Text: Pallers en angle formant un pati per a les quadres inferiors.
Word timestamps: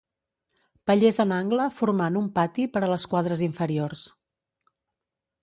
Pallers 0.91 1.19
en 1.23 1.33
angle 1.35 1.67
formant 1.81 2.17
un 2.23 2.31
pati 2.39 2.67
per 2.79 2.83
a 2.83 2.91
les 2.93 3.07
quadres 3.13 3.45
inferiors. 3.51 4.03